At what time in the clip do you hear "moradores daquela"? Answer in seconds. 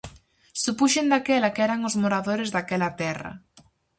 2.03-2.89